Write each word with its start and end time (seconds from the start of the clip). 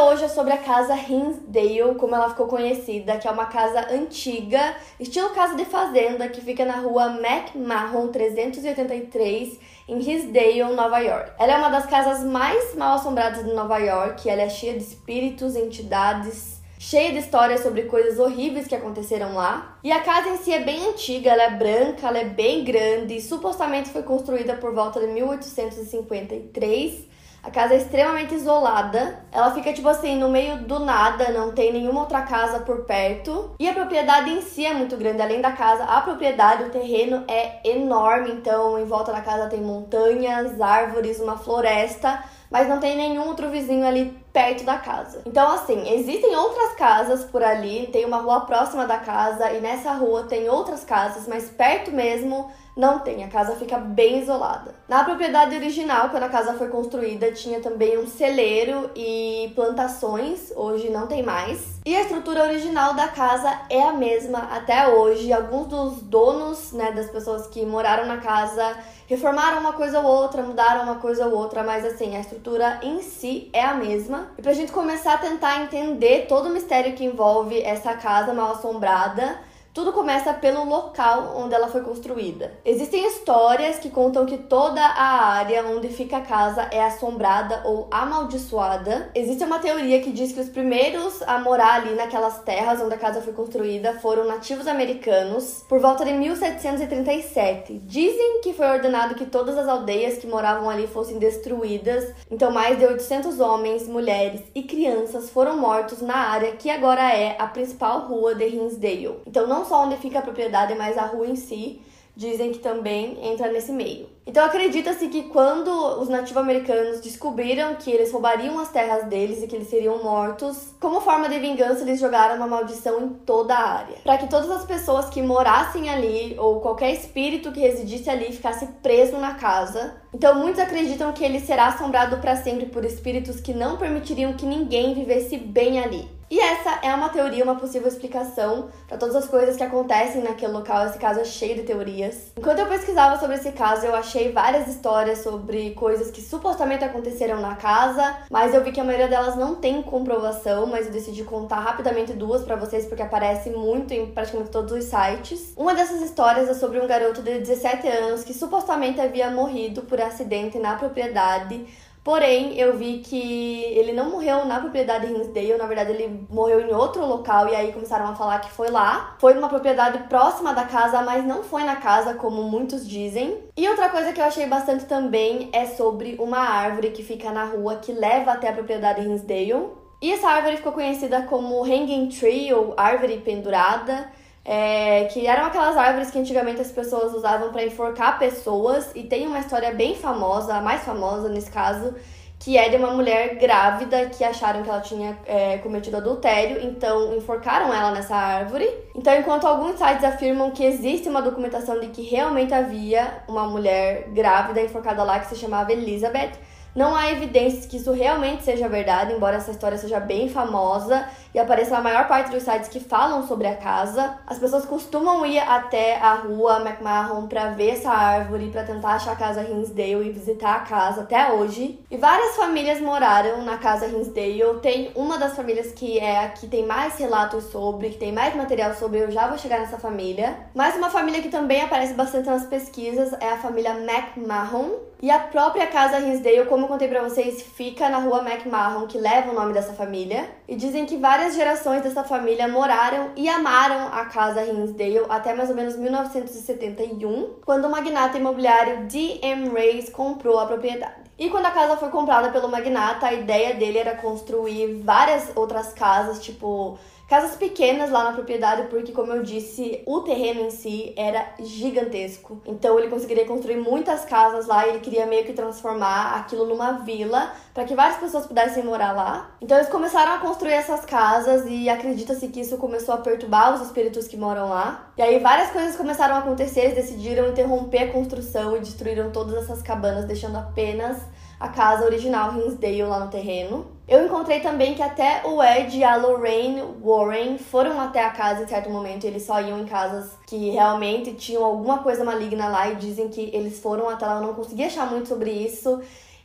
Hoje 0.00 0.26
é 0.26 0.28
sobre 0.28 0.52
a 0.52 0.58
casa 0.58 0.94
Hinsdale, 0.94 1.96
como 1.98 2.14
ela 2.14 2.30
ficou 2.30 2.46
conhecida, 2.46 3.18
que 3.18 3.26
é 3.26 3.30
uma 3.32 3.46
casa 3.46 3.92
antiga, 3.92 4.76
estilo 5.00 5.30
casa 5.30 5.56
de 5.56 5.64
fazenda, 5.64 6.28
que 6.28 6.40
fica 6.40 6.64
na 6.64 6.76
rua 6.76 7.18
McMahon 7.18 8.06
383, 8.06 9.58
em 9.88 9.98
Hinsdale, 9.98 10.72
Nova 10.72 11.00
York. 11.00 11.32
Ela 11.36 11.54
é 11.54 11.56
uma 11.56 11.68
das 11.68 11.86
casas 11.86 12.22
mais 12.22 12.76
mal 12.76 12.94
assombradas 12.94 13.44
de 13.44 13.52
Nova 13.52 13.76
York, 13.78 14.30
ela 14.30 14.42
é 14.42 14.48
cheia 14.48 14.74
de 14.74 14.84
espíritos, 14.84 15.56
entidades, 15.56 16.62
cheia 16.78 17.10
de 17.10 17.18
histórias 17.18 17.60
sobre 17.60 17.82
coisas 17.82 18.20
horríveis 18.20 18.68
que 18.68 18.76
aconteceram 18.76 19.34
lá. 19.34 19.80
E 19.82 19.90
a 19.90 20.00
casa 20.00 20.28
em 20.28 20.36
si 20.36 20.52
é 20.52 20.60
bem 20.60 20.90
antiga, 20.90 21.32
ela 21.32 21.42
é 21.42 21.50
branca, 21.50 22.06
ela 22.06 22.18
é 22.18 22.24
bem 22.24 22.62
grande 22.62 23.16
e 23.16 23.20
supostamente 23.20 23.90
foi 23.90 24.04
construída 24.04 24.54
por 24.54 24.72
volta 24.72 25.00
de 25.00 25.08
1853 25.08 27.17
a 27.42 27.50
casa 27.50 27.74
é 27.74 27.76
extremamente 27.78 28.34
isolada. 28.34 29.20
Ela 29.30 29.52
fica, 29.52 29.72
tipo 29.72 29.88
assim, 29.88 30.16
no 30.16 30.28
meio 30.28 30.58
do 30.64 30.80
nada, 30.80 31.30
não 31.30 31.52
tem 31.52 31.72
nenhuma 31.72 32.00
outra 32.00 32.22
casa 32.22 32.60
por 32.60 32.84
perto. 32.84 33.52
E 33.58 33.68
a 33.68 33.72
propriedade 33.72 34.30
em 34.30 34.42
si 34.42 34.66
é 34.66 34.74
muito 34.74 34.96
grande. 34.96 35.22
Além 35.22 35.40
da 35.40 35.52
casa, 35.52 35.84
a 35.84 36.00
propriedade, 36.00 36.64
o 36.64 36.70
terreno 36.70 37.24
é 37.28 37.60
enorme. 37.68 38.32
Então, 38.32 38.78
em 38.78 38.84
volta 38.84 39.12
da 39.12 39.20
casa 39.20 39.48
tem 39.48 39.60
montanhas, 39.60 40.60
árvores, 40.60 41.20
uma 41.20 41.38
floresta. 41.38 42.22
Mas 42.50 42.68
não 42.68 42.80
tem 42.80 42.96
nenhum 42.96 43.26
outro 43.28 43.48
vizinho 43.50 43.86
ali 43.86 44.16
perto 44.32 44.64
da 44.64 44.78
casa. 44.78 45.22
Então, 45.26 45.50
assim, 45.52 45.92
existem 45.92 46.34
outras 46.36 46.72
casas 46.74 47.24
por 47.24 47.42
ali, 47.42 47.88
tem 47.92 48.04
uma 48.04 48.18
rua 48.18 48.42
próxima 48.42 48.86
da 48.86 48.98
casa 48.98 49.52
e 49.52 49.60
nessa 49.60 49.92
rua 49.92 50.24
tem 50.24 50.48
outras 50.48 50.84
casas, 50.84 51.26
mas 51.26 51.50
perto 51.50 51.90
mesmo 51.90 52.50
não 52.78 53.00
tem, 53.00 53.24
a 53.24 53.28
casa 53.28 53.56
fica 53.56 53.76
bem 53.76 54.20
isolada. 54.20 54.72
Na 54.88 55.02
propriedade 55.02 55.56
original, 55.56 56.10
quando 56.10 56.22
a 56.22 56.28
casa 56.28 56.54
foi 56.54 56.68
construída, 56.68 57.32
tinha 57.32 57.60
também 57.60 57.98
um 57.98 58.06
celeiro 58.06 58.88
e 58.94 59.52
plantações, 59.56 60.52
hoje 60.54 60.88
não 60.88 61.08
tem 61.08 61.20
mais. 61.20 61.80
E 61.84 61.96
a 61.96 62.02
estrutura 62.02 62.44
original 62.44 62.94
da 62.94 63.08
casa 63.08 63.62
é 63.68 63.82
a 63.82 63.92
mesma 63.92 64.38
até 64.52 64.86
hoje. 64.86 65.32
Alguns 65.32 65.66
dos 65.66 66.02
donos, 66.02 66.72
né, 66.72 66.92
das 66.92 67.10
pessoas 67.10 67.48
que 67.48 67.66
moraram 67.66 68.06
na 68.06 68.18
casa, 68.18 68.76
reformaram 69.08 69.60
uma 69.60 69.72
coisa 69.72 70.00
ou 70.00 70.06
outra, 70.06 70.42
mudaram 70.42 70.84
uma 70.84 70.96
coisa 70.96 71.26
ou 71.26 71.34
outra, 71.34 71.64
mas 71.64 71.84
assim, 71.84 72.14
a 72.14 72.20
estrutura 72.20 72.78
em 72.82 73.00
si 73.00 73.48
é 73.54 73.64
a 73.64 73.72
mesma. 73.72 74.28
E 74.36 74.42
pra 74.42 74.52
gente 74.52 74.70
começar 74.70 75.14
a 75.14 75.18
tentar 75.18 75.62
entender 75.62 76.26
todo 76.28 76.46
o 76.46 76.52
mistério 76.52 76.92
que 76.92 77.04
envolve 77.04 77.60
essa 77.62 77.94
casa 77.94 78.34
mal 78.34 78.52
assombrada, 78.52 79.38
tudo 79.78 79.92
começa 79.92 80.34
pelo 80.34 80.64
local 80.64 81.34
onde 81.36 81.54
ela 81.54 81.68
foi 81.68 81.82
construída. 81.82 82.52
Existem 82.64 83.06
histórias 83.06 83.78
que 83.78 83.88
contam 83.88 84.26
que 84.26 84.36
toda 84.36 84.84
a 84.84 85.28
área 85.34 85.64
onde 85.68 85.86
fica 85.86 86.16
a 86.16 86.20
casa 86.20 86.62
é 86.72 86.82
assombrada 86.84 87.62
ou 87.64 87.86
amaldiçoada. 87.88 89.08
Existe 89.14 89.44
uma 89.44 89.60
teoria 89.60 90.00
que 90.02 90.10
diz 90.10 90.32
que 90.32 90.40
os 90.40 90.48
primeiros 90.48 91.22
a 91.22 91.38
morar 91.38 91.74
ali 91.74 91.94
naquelas 91.94 92.40
terras 92.40 92.80
onde 92.80 92.94
a 92.94 92.98
casa 92.98 93.22
foi 93.22 93.32
construída 93.32 94.00
foram 94.00 94.26
nativos 94.26 94.66
americanos 94.66 95.64
por 95.68 95.78
volta 95.78 96.04
de 96.04 96.12
1737. 96.12 97.78
Dizem 97.84 98.40
que 98.42 98.52
foi 98.54 98.66
ordenado 98.66 99.14
que 99.14 99.26
todas 99.26 99.56
as 99.56 99.68
aldeias 99.68 100.18
que 100.18 100.26
moravam 100.26 100.68
ali 100.68 100.88
fossem 100.88 101.20
destruídas, 101.20 102.12
então 102.28 102.50
mais 102.50 102.80
de 102.80 102.84
800 102.84 103.38
homens, 103.38 103.86
mulheres 103.86 104.40
e 104.56 104.64
crianças 104.64 105.30
foram 105.30 105.56
mortos 105.56 106.02
na 106.02 106.16
área 106.16 106.50
que 106.56 106.68
agora 106.68 107.14
é 107.14 107.36
a 107.38 107.46
principal 107.46 108.08
rua 108.08 108.34
de 108.34 108.44
Hinsdale. 108.44 109.20
Então 109.24 109.46
não 109.46 109.67
só 109.68 109.84
onde 109.84 109.96
fica 109.98 110.18
a 110.18 110.22
propriedade, 110.22 110.74
mas 110.74 110.96
a 110.96 111.02
rua 111.02 111.26
em 111.26 111.36
si, 111.36 111.80
dizem 112.18 112.50
que 112.50 112.58
também 112.58 113.16
entra 113.22 113.46
nesse 113.52 113.70
meio. 113.70 114.08
Então 114.26 114.44
acredita-se 114.44 115.06
que 115.06 115.22
quando 115.28 115.70
os 116.00 116.08
nativo-americanos 116.08 117.00
descobriram 117.00 117.76
que 117.76 117.92
eles 117.92 118.10
roubariam 118.10 118.58
as 118.58 118.72
terras 118.72 119.04
deles 119.04 119.40
e 119.40 119.46
que 119.46 119.54
eles 119.54 119.70
seriam 119.70 120.02
mortos, 120.02 120.74
como 120.80 121.00
forma 121.00 121.28
de 121.28 121.38
vingança 121.38 121.82
eles 121.82 122.00
jogaram 122.00 122.34
uma 122.34 122.48
maldição 122.48 123.00
em 123.00 123.08
toda 123.10 123.54
a 123.54 123.78
área, 123.78 123.98
para 124.02 124.18
que 124.18 124.28
todas 124.28 124.50
as 124.50 124.64
pessoas 124.64 125.08
que 125.08 125.22
morassem 125.22 125.88
ali 125.88 126.34
ou 126.36 126.60
qualquer 126.60 126.90
espírito 126.90 127.52
que 127.52 127.60
residisse 127.60 128.10
ali 128.10 128.32
ficasse 128.32 128.66
preso 128.82 129.16
na 129.16 129.34
casa. 129.34 129.94
Então 130.12 130.34
muitos 130.34 130.60
acreditam 130.60 131.12
que 131.12 131.24
ele 131.24 131.38
será 131.38 131.68
assombrado 131.68 132.18
para 132.18 132.34
sempre 132.34 132.66
por 132.66 132.84
espíritos 132.84 133.40
que 133.40 133.54
não 133.54 133.76
permitiriam 133.76 134.32
que 134.32 134.44
ninguém 134.44 134.92
vivesse 134.92 135.36
bem 135.36 135.78
ali. 135.78 136.17
E 136.30 136.38
essa 136.38 136.78
é 136.82 136.92
uma 136.94 137.08
teoria, 137.08 137.42
uma 137.42 137.54
possível 137.54 137.88
explicação 137.88 138.68
para 138.86 138.98
todas 138.98 139.16
as 139.16 139.26
coisas 139.26 139.56
que 139.56 139.62
acontecem 139.62 140.22
naquele 140.22 140.52
local. 140.52 140.86
Esse 140.86 140.98
caso 140.98 141.20
é 141.20 141.24
cheio 141.24 141.54
de 141.54 141.62
teorias. 141.62 142.32
Enquanto 142.36 142.58
eu 142.58 142.66
pesquisava 142.66 143.18
sobre 143.18 143.36
esse 143.36 143.50
caso, 143.52 143.86
eu 143.86 143.94
achei 143.94 144.30
várias 144.30 144.68
histórias 144.68 145.18
sobre 145.18 145.70
coisas 145.70 146.10
que 146.10 146.20
supostamente 146.20 146.84
aconteceram 146.84 147.40
na 147.40 147.56
casa, 147.56 148.18
mas 148.30 148.52
eu 148.52 148.62
vi 148.62 148.72
que 148.72 148.80
a 148.80 148.84
maioria 148.84 149.08
delas 149.08 149.36
não 149.36 149.54
tem 149.54 149.82
comprovação, 149.82 150.66
mas 150.66 150.86
eu 150.86 150.92
decidi 150.92 151.24
contar 151.24 151.60
rapidamente 151.60 152.12
duas 152.12 152.42
para 152.44 152.56
vocês 152.56 152.84
porque 152.84 153.02
aparece 153.02 153.48
muito 153.50 153.94
em 153.94 154.06
praticamente 154.06 154.50
todos 154.50 154.72
os 154.72 154.84
sites. 154.84 155.54
Uma 155.56 155.74
dessas 155.74 156.02
histórias 156.02 156.48
é 156.48 156.54
sobre 156.54 156.78
um 156.78 156.86
garoto 156.86 157.22
de 157.22 157.38
17 157.38 157.88
anos 157.88 158.22
que 158.22 158.34
supostamente 158.34 159.00
havia 159.00 159.30
morrido 159.30 159.82
por 159.82 159.98
acidente 159.98 160.58
na 160.58 160.74
propriedade 160.74 161.66
Porém, 162.08 162.58
eu 162.58 162.74
vi 162.74 163.00
que 163.00 163.64
ele 163.64 163.92
não 163.92 164.08
morreu 164.08 164.46
na 164.46 164.58
propriedade 164.60 165.12
Hinsdale, 165.12 165.58
na 165.58 165.66
verdade 165.66 165.92
ele 165.92 166.26
morreu 166.30 166.58
em 166.58 166.72
outro 166.72 167.04
local 167.04 167.50
e 167.50 167.54
aí 167.54 167.70
começaram 167.70 168.06
a 168.06 168.14
falar 168.14 168.38
que 168.38 168.50
foi 168.50 168.70
lá. 168.70 169.14
Foi 169.20 169.34
numa 169.34 169.50
propriedade 169.50 169.98
próxima 170.08 170.54
da 170.54 170.64
casa, 170.64 171.02
mas 171.02 171.22
não 171.22 171.42
foi 171.42 171.64
na 171.64 171.76
casa 171.76 172.14
como 172.14 172.44
muitos 172.44 172.88
dizem. 172.88 173.36
E 173.54 173.68
outra 173.68 173.90
coisa 173.90 174.10
que 174.10 174.22
eu 174.22 174.24
achei 174.24 174.46
bastante 174.46 174.86
também 174.86 175.50
é 175.52 175.66
sobre 175.66 176.16
uma 176.18 176.38
árvore 176.38 176.92
que 176.92 177.02
fica 177.02 177.30
na 177.30 177.44
rua 177.44 177.76
que 177.76 177.92
leva 177.92 178.32
até 178.32 178.48
a 178.48 178.54
propriedade 178.54 179.06
Hinsdale. 179.06 179.68
E 180.00 180.10
essa 180.10 180.30
árvore 180.30 180.56
ficou 180.56 180.72
conhecida 180.72 181.24
como 181.24 181.62
Hanging 181.62 182.08
Tree 182.08 182.54
ou 182.54 182.72
árvore 182.74 183.18
pendurada 183.18 184.10
é, 184.50 185.04
que 185.12 185.26
eram 185.26 185.44
aquelas 185.44 185.76
árvores 185.76 186.10
que 186.10 186.18
antigamente 186.18 186.58
as 186.58 186.72
pessoas 186.72 187.12
usavam 187.12 187.52
para 187.52 187.62
enforcar 187.66 188.18
pessoas, 188.18 188.90
e 188.94 189.02
tem 189.02 189.26
uma 189.26 189.40
história 189.40 189.72
bem 189.72 189.94
famosa, 189.94 190.54
a 190.54 190.62
mais 190.62 190.82
famosa 190.84 191.28
nesse 191.28 191.50
caso, 191.50 191.94
que 192.38 192.56
é 192.56 192.70
de 192.70 192.76
uma 192.76 192.92
mulher 192.92 193.34
grávida 193.34 194.06
que 194.06 194.24
acharam 194.24 194.62
que 194.62 194.70
ela 194.70 194.80
tinha 194.80 195.18
é, 195.26 195.58
cometido 195.58 195.98
adultério, 195.98 196.64
então 196.64 197.14
enforcaram 197.14 197.74
ela 197.74 197.90
nessa 197.90 198.16
árvore. 198.16 198.66
Então, 198.94 199.14
enquanto 199.18 199.46
alguns 199.46 199.76
sites 199.76 200.02
afirmam 200.02 200.50
que 200.50 200.64
existe 200.64 201.10
uma 201.10 201.20
documentação 201.20 201.78
de 201.78 201.88
que 201.88 202.00
realmente 202.00 202.54
havia 202.54 203.22
uma 203.28 203.46
mulher 203.46 204.08
grávida 204.14 204.62
enforcada 204.62 205.02
lá 205.02 205.18
que 205.18 205.26
se 205.26 205.36
chamava 205.36 205.72
Elizabeth, 205.72 206.32
não 206.74 206.94
há 206.94 207.10
evidências 207.10 207.66
que 207.66 207.76
isso 207.76 207.92
realmente 207.92 208.44
seja 208.44 208.68
verdade, 208.68 209.12
embora 209.12 209.36
essa 209.36 209.50
história 209.50 209.78
seja 209.78 209.98
bem 209.98 210.28
famosa 210.28 211.08
e 211.34 211.38
apareça 211.38 211.72
na 211.72 211.80
maior 211.80 212.08
parte 212.08 212.30
dos 212.30 212.42
sites 212.42 212.68
que 212.68 212.80
falam 212.80 213.26
sobre 213.26 213.46
a 213.46 213.56
casa. 213.56 214.16
As 214.26 214.38
pessoas 214.38 214.64
costumam 214.64 215.24
ir 215.26 215.38
até 215.38 215.98
a 215.98 216.14
rua 216.14 216.60
McMahon 216.60 217.26
para 217.26 217.50
ver 217.50 217.70
essa 217.70 217.90
árvore, 217.90 218.50
para 218.50 218.64
tentar 218.64 218.94
achar 218.94 219.12
a 219.12 219.16
casa 219.16 219.42
Hinsdale 219.42 220.08
e 220.08 220.12
visitar 220.12 220.56
a 220.56 220.60
casa 220.60 221.02
até 221.02 221.32
hoje. 221.32 221.78
E 221.90 221.96
várias 221.96 222.36
famílias 222.36 222.80
moraram 222.80 223.44
na 223.44 223.58
casa 223.58 223.86
Hinsdale. 223.86 224.60
Tem 224.62 224.90
uma 224.94 225.18
das 225.18 225.34
famílias 225.34 225.72
que 225.72 225.98
é 225.98 226.24
a 226.24 226.28
que 226.28 226.46
tem 226.46 226.66
mais 226.66 226.96
relatos 226.98 227.44
sobre, 227.44 227.90
que 227.90 227.98
tem 227.98 228.12
mais 228.12 228.34
material 228.34 228.74
sobre, 228.74 229.00
eu 229.00 229.10
já 229.10 229.26
vou 229.26 229.38
chegar 229.38 229.60
nessa 229.60 229.78
família. 229.78 230.36
Mas 230.54 230.76
uma 230.76 230.90
família 230.90 231.22
que 231.22 231.28
também 231.28 231.62
aparece 231.62 231.94
bastante 231.94 232.26
nas 232.26 232.46
pesquisas 232.46 233.12
é 233.20 233.30
a 233.30 233.36
família 233.36 233.72
McMahon. 233.72 234.88
E 235.00 235.12
a 235.12 235.18
própria 235.20 235.68
casa 235.68 236.00
Hinsdale, 236.00 236.46
como 236.58 236.66
eu 236.66 236.68
contei 236.70 236.88
para 236.88 237.08
vocês, 237.08 237.40
fica 237.40 237.88
na 237.88 237.98
rua 237.98 238.20
McMahon, 238.20 238.88
que 238.88 238.98
leva 238.98 239.30
o 239.30 239.34
nome 239.34 239.52
dessa 239.52 239.72
família. 239.72 240.28
E 240.48 240.56
dizem 240.56 240.86
que 240.86 240.96
várias 240.96 241.36
gerações 241.36 241.82
dessa 241.82 242.02
família 242.02 242.48
moraram 242.48 243.10
e 243.14 243.28
amaram 243.28 243.86
a 243.92 244.06
casa 244.06 244.42
Hinsdale 244.42 245.02
até 245.08 245.32
mais 245.34 245.50
ou 245.50 245.54
menos 245.54 245.76
1971, 245.76 247.36
quando 247.44 247.66
o 247.66 247.70
magnata 247.70 248.18
imobiliário 248.18 248.88
D.M. 248.88 249.50
Reis 249.50 249.88
comprou 249.88 250.36
a 250.36 250.46
propriedade. 250.46 251.08
E 251.16 251.30
quando 251.30 251.46
a 251.46 251.52
casa 251.52 251.76
foi 251.76 251.90
comprada 251.90 252.30
pelo 252.30 252.48
magnata, 252.48 253.06
a 253.06 253.14
ideia 253.14 253.54
dele 253.54 253.78
era 253.78 253.94
construir 253.94 254.82
várias 254.82 255.30
outras 255.36 255.72
casas, 255.72 256.20
tipo 256.20 256.76
casas 257.08 257.36
pequenas 257.36 257.90
lá 257.90 258.04
na 258.04 258.12
propriedade, 258.12 258.68
porque, 258.68 258.92
como 258.92 259.12
eu 259.12 259.22
disse, 259.22 259.82
o 259.86 260.02
terreno 260.02 260.42
em 260.42 260.50
si 260.50 260.92
era 260.94 261.26
gigantesco. 261.40 262.42
Então, 262.44 262.78
ele 262.78 262.88
conseguiria 262.88 263.26
construir 263.26 263.56
muitas 263.56 264.04
casas 264.04 264.46
lá 264.46 264.66
e 264.66 264.70
ele 264.70 264.80
queria 264.80 265.06
meio 265.06 265.24
que 265.24 265.32
transformar 265.32 266.16
aquilo 266.16 266.44
numa 266.44 266.72
vila 266.72 267.32
para 267.54 267.64
que 267.64 267.74
várias 267.74 267.96
pessoas 267.96 268.26
pudessem 268.26 268.62
morar 268.62 268.92
lá. 268.92 269.30
Então, 269.40 269.56
eles 269.56 269.70
começaram 269.70 270.12
a 270.12 270.18
construir 270.18 270.52
essas 270.52 270.84
casas 270.84 271.46
e 271.48 271.70
acredita-se 271.70 272.28
que 272.28 272.40
isso 272.40 272.58
começou 272.58 272.94
a 272.94 272.98
perturbar 272.98 273.54
os 273.54 273.62
espíritos 273.62 274.06
que 274.06 274.18
moram 274.18 274.50
lá. 274.50 274.92
E 274.98 275.00
aí, 275.00 275.18
várias 275.18 275.50
coisas 275.50 275.76
começaram 275.76 276.16
a 276.16 276.18
acontecer, 276.18 276.60
eles 276.60 276.74
decidiram 276.74 277.30
interromper 277.30 277.84
a 277.84 277.92
construção 277.92 278.54
e 278.54 278.60
destruíram 278.60 279.10
todas 279.10 279.44
essas 279.44 279.62
cabanas, 279.62 280.04
deixando 280.04 280.36
apenas 280.36 280.98
a 281.40 281.48
casa 281.48 281.86
original 281.86 282.34
Hinsdale 282.34 282.82
lá 282.82 283.00
no 283.00 283.10
terreno. 283.10 283.77
Eu 283.88 284.04
encontrei 284.04 284.40
também 284.40 284.74
que 284.74 284.82
até 284.82 285.22
o 285.24 285.42
Ed 285.42 285.78
e 285.78 285.82
a 285.82 285.96
Lorraine 285.96 286.62
Warren 286.84 287.38
foram 287.38 287.80
até 287.80 288.04
a 288.04 288.10
casa 288.10 288.42
em 288.42 288.46
certo 288.46 288.68
momento. 288.68 289.06
Eles 289.06 289.22
só 289.22 289.40
iam 289.40 289.58
em 289.60 289.64
casas 289.64 290.10
que 290.26 290.50
realmente 290.50 291.14
tinham 291.14 291.42
alguma 291.42 291.78
coisa 291.78 292.04
maligna 292.04 292.48
lá 292.48 292.68
e 292.68 292.76
dizem 292.76 293.08
que 293.08 293.30
eles 293.32 293.58
foram 293.60 293.88
até 293.88 294.04
lá. 294.04 294.16
Eu 294.16 294.26
não 294.26 294.34
consegui 294.34 294.62
achar 294.64 294.90
muito 294.90 295.08
sobre 295.08 295.30
isso 295.30 295.80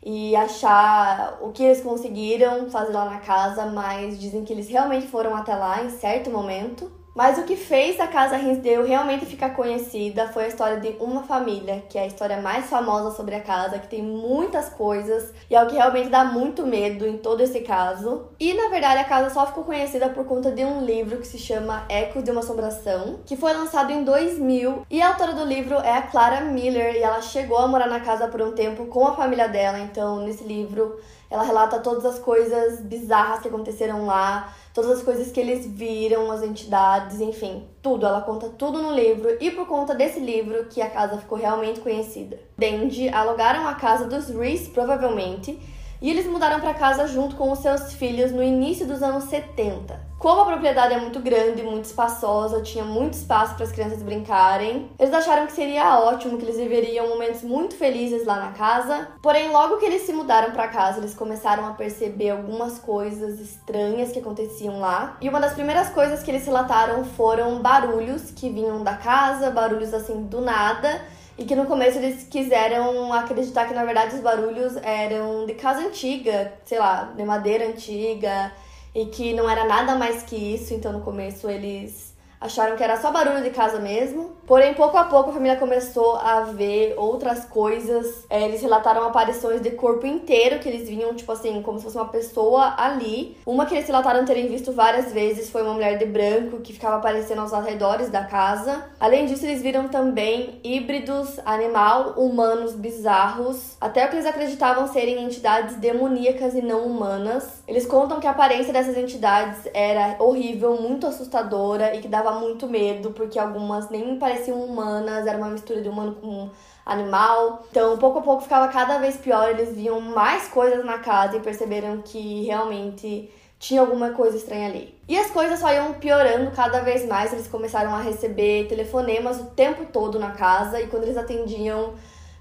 e 0.06 0.36
achar 0.36 1.38
o 1.42 1.54
que 1.54 1.64
eles 1.64 1.80
conseguiram 1.80 2.70
fazer 2.70 2.92
lá 2.92 3.06
na 3.06 3.20
casa, 3.20 3.66
mas 3.68 4.20
dizem 4.20 4.44
que 4.44 4.52
eles 4.52 4.68
realmente 4.68 5.08
foram 5.08 5.34
até 5.34 5.56
lá 5.56 5.86
em 5.86 5.90
certo 5.90 6.30
momento. 6.30 6.92
Mas 7.16 7.38
o 7.38 7.44
que 7.44 7.56
fez 7.56 8.00
a 8.00 8.08
Casa 8.08 8.40
Hinsdale 8.40 8.88
realmente 8.88 9.26
ficar 9.26 9.52
conhecida 9.52 10.30
foi 10.30 10.46
a 10.46 10.48
história 10.48 10.80
de 10.80 10.96
uma 11.00 11.22
família, 11.22 11.84
que 11.88 11.98
é 11.98 12.02
a 12.02 12.08
história 12.08 12.42
mais 12.42 12.66
famosa 12.66 13.16
sobre 13.16 13.36
a 13.36 13.42
casa, 13.42 13.78
que 13.78 13.88
tem 13.88 14.02
muitas 14.02 14.70
coisas 14.70 15.32
e 15.48 15.56
é 15.56 15.62
o 15.62 15.68
que 15.68 15.76
realmente 15.76 16.10
dá 16.10 16.24
muito 16.24 16.66
medo 16.66 17.06
em 17.06 17.18
todo 17.18 17.42
esse 17.42 17.60
caso. 17.62 18.30
E 18.40 18.56
na 18.56 18.68
verdade 18.70 19.00
a 19.00 19.04
casa 19.04 19.30
só 19.30 19.46
ficou 19.46 19.64
conhecida 19.64 20.10
por 20.10 20.26
conta 20.26 20.52
de 20.52 20.66
um 20.66 20.84
livro 20.84 21.20
que 21.20 21.28
se 21.28 21.38
chama 21.38 21.86
Ecos 21.88 22.24
de 22.24 22.32
uma 22.32 22.40
Assombração, 22.40 23.20
que 23.26 23.38
foi 23.38 23.54
lançado 23.54 23.92
em 23.92 24.04
2000 24.04 24.88
e 24.90 25.00
a 25.00 25.10
autora 25.10 25.34
do 25.34 25.46
livro 25.46 25.76
é 25.76 25.96
a 25.96 26.02
Clara 26.02 26.42
Miller 26.42 26.96
e 26.96 27.04
ela 27.04 27.22
chegou 27.22 27.60
a 27.60 27.68
morar 27.68 27.88
na 27.88 28.00
casa 28.00 28.28
por 28.28 28.42
um 28.42 28.54
tempo 28.54 28.88
com 28.88 29.06
a 29.06 29.16
família 29.16 29.48
dela, 29.48 29.78
então 29.78 30.22
nesse 30.22 30.44
livro 30.44 31.00
ela 31.34 31.44
relata 31.44 31.80
todas 31.80 32.06
as 32.06 32.20
coisas 32.20 32.80
bizarras 32.82 33.40
que 33.40 33.48
aconteceram 33.48 34.06
lá 34.06 34.54
todas 34.74 34.90
as 34.90 35.04
coisas 35.04 35.32
que 35.32 35.40
eles 35.40 35.68
viram, 35.68 36.32
as 36.32 36.42
entidades, 36.42 37.22
enfim, 37.22 37.68
tudo. 37.82 38.06
Ela 38.06 38.22
conta 38.22 38.50
tudo 38.50 38.82
no 38.82 38.92
livro 38.92 39.38
e 39.40 39.52
por 39.52 39.68
conta 39.68 39.94
desse 39.94 40.20
livro 40.20 40.66
que 40.66 40.82
a 40.82 40.90
casa 40.90 41.18
ficou 41.18 41.38
realmente 41.38 41.80
conhecida. 41.80 42.40
Dendi 42.58 43.08
alugaram 43.10 43.68
a 43.68 43.76
casa 43.76 44.06
dos 44.06 44.30
Reese, 44.30 44.72
provavelmente, 44.72 45.60
e 46.04 46.10
eles 46.10 46.28
mudaram 46.28 46.60
para 46.60 46.74
casa 46.74 47.08
junto 47.08 47.38
com 47.38 47.50
os 47.50 47.60
seus 47.60 47.94
filhos 47.94 48.30
no 48.30 48.44
início 48.44 48.86
dos 48.86 49.02
anos 49.02 49.24
70. 49.24 50.12
Como 50.20 50.42
a 50.42 50.46
propriedade 50.46 50.94
é 50.94 51.00
muito 51.00 51.20
grande, 51.20 51.64
muito 51.64 51.86
espaçosa, 51.86 52.62
tinha 52.62 52.84
muito 52.84 53.14
espaço 53.14 53.56
para 53.56 53.64
as 53.64 53.72
crianças 53.72 54.04
brincarem, 54.04 54.90
eles 55.00 55.14
acharam 55.14 55.48
que 55.48 55.54
seria 55.54 56.00
ótimo, 56.00 56.38
que 56.38 56.44
eles 56.44 56.58
viveriam 56.58 57.08
momentos 57.08 57.42
muito 57.42 57.76
felizes 57.76 58.26
lá 58.26 58.38
na 58.38 58.52
casa. 58.52 59.10
Porém, 59.22 59.50
logo 59.50 59.78
que 59.78 59.86
eles 59.86 60.02
se 60.02 60.14
mudaram 60.14 60.52
para 60.52 60.68
casa, 60.68 61.00
eles 61.00 61.14
começaram 61.14 61.66
a 61.66 61.72
perceber 61.72 62.32
algumas 62.32 62.80
coisas 62.80 63.40
estranhas 63.40 64.12
que 64.12 64.20
aconteciam 64.20 64.80
lá. 64.80 65.18
E 65.22 65.28
uma 65.28 65.40
das 65.40 65.54
primeiras 65.54 65.90
coisas 65.90 66.22
que 66.22 66.32
eles 66.32 66.46
relataram 66.46 67.04
foram 67.04 67.62
barulhos 67.62 68.32
que 68.32 68.50
vinham 68.50 68.84
da 68.84 68.96
casa, 68.96 69.52
barulhos 69.52 69.94
assim 69.94 70.24
do 70.24 70.42
nada. 70.42 71.02
E 71.38 71.46
que 71.46 71.56
no 71.56 71.66
começo 71.66 71.98
eles 71.98 72.28
quiseram 72.30 73.12
acreditar 73.12 73.68
que 73.68 73.74
na 73.74 73.84
verdade 73.84 74.16
os 74.16 74.22
barulhos 74.22 74.76
eram 74.78 75.46
de 75.46 75.56
casa 75.56 75.82
antiga, 75.82 76.54
sei 76.64 76.78
lá, 76.78 77.12
de 77.16 77.24
madeira 77.24 77.68
antiga, 77.68 78.52
e 78.94 79.08
que 79.08 79.34
não 79.34 79.50
era 79.50 79.66
nada 79.66 79.96
mais 79.96 80.22
que 80.22 80.36
isso, 80.36 80.74
então 80.74 80.94
no 80.94 81.02
começo 81.02 81.50
eles 81.50 82.13
acharam 82.44 82.76
que 82.76 82.84
era 82.84 82.98
só 82.98 83.12
barulho 83.12 83.42
de 83.42 83.50
casa 83.50 83.80
mesmo. 83.80 84.34
Porém, 84.46 84.74
pouco 84.74 84.98
a 84.98 85.06
pouco 85.06 85.30
a 85.30 85.34
família 85.34 85.56
começou 85.56 86.18
a 86.18 86.42
ver 86.42 86.96
outras 86.98 87.46
coisas. 87.46 88.26
É, 88.30 88.44
eles 88.44 88.62
relataram 88.62 89.06
aparições 89.06 89.62
de 89.62 89.72
corpo 89.72 90.06
inteiro 90.06 90.60
que 90.60 90.68
eles 90.68 90.88
vinham, 90.88 91.14
tipo 91.16 91.32
assim, 91.32 91.62
como 91.62 91.78
se 91.78 91.86
fosse 91.86 91.96
uma 91.96 92.10
pessoa 92.10 92.76
ali. 92.78 93.38
Uma 93.46 93.66
que 93.66 93.74
eles 93.74 93.88
relataram 93.88 94.26
terem 94.26 94.48
visto 94.48 94.74
várias 94.74 95.14
vezes 95.14 95.50
foi 95.50 95.62
uma 95.62 95.74
mulher 95.74 95.98
de 95.98 96.06
branco 96.06 96.60
que 96.60 96.74
ficava 96.74 96.98
aparecendo 96.98 97.40
aos 97.40 97.54
arredores 97.54 98.10
da 98.10 98.26
casa. 98.26 98.84
Além 99.00 99.26
disso, 99.26 99.46
eles 99.46 99.62
viram 99.62 99.88
também 99.88 100.60
híbridos 100.62 101.40
animal, 101.46 102.16
humanos 102.18 102.76
bizarros, 102.76 103.78
até 103.80 104.06
o 104.06 104.10
que 104.10 104.16
eles 104.16 104.26
acreditavam 104.26 104.88
serem 104.88 105.24
entidades 105.24 105.78
demoníacas 105.78 106.54
e 106.54 106.62
não 106.62 106.86
humanas. 106.86 107.64
Eles 107.66 107.86
contam 107.86 108.20
que 108.20 108.28
a 108.28 108.32
aparência 108.32 108.74
dessas 108.74 108.98
entidades 108.98 109.60
era 109.74 110.18
horrível, 110.20 110.76
muito 110.82 111.08
assustadora 111.08 111.96
e 111.96 112.02
que 112.02 112.10
dava 112.10 112.33
muito 112.34 112.68
medo, 112.68 113.12
porque 113.12 113.40
algumas 113.40 113.90
nem 113.90 114.18
pareciam 114.18 114.64
humanas, 114.64 115.26
era 115.28 115.38
uma 115.38 115.50
mistura 115.50 115.82
de 115.82 115.90
humano 115.90 116.16
com 116.22 116.50
animal. 116.86 117.64
Então, 117.72 117.98
pouco 117.98 118.20
a 118.20 118.22
pouco 118.22 118.44
ficava 118.44 118.68
cada 118.68 118.98
vez 118.98 119.18
pior, 119.18 119.50
eles 119.50 119.76
viam 119.76 120.00
mais 120.00 120.48
coisas 120.48 120.84
na 120.84 121.00
casa 121.00 121.38
e 121.38 121.40
perceberam 121.40 122.02
que 122.02 122.44
realmente 122.44 123.30
tinha 123.60 123.80
alguma 123.80 124.10
coisa 124.10 124.36
estranha 124.36 124.68
ali. 124.68 124.94
E 125.08 125.18
as 125.18 125.32
coisas 125.32 125.60
só 125.60 125.72
iam 125.72 125.94
piorando 125.94 126.52
cada 126.52 126.82
vez 126.82 127.08
mais, 127.08 127.32
eles 127.32 127.48
começaram 127.48 127.96
a 127.96 128.02
receber 128.02 128.68
telefonemas 128.68 129.40
o 129.40 129.46
tempo 129.46 129.86
todo 129.86 130.20
na 130.20 130.32
casa 130.32 130.82
e 130.82 130.88
quando 130.88 131.04
eles 131.04 131.18
atendiam 131.18 131.94